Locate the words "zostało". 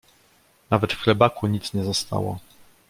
1.83-2.39